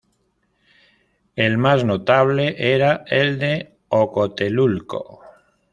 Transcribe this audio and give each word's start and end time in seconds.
El 1.35 1.59
más 1.59 1.85
notable 1.85 2.55
era 2.57 3.03
el 3.05 3.37
de 3.37 3.77
Ocotelulco. 3.89 5.19